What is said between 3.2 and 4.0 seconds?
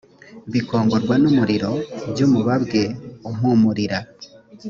umpumurira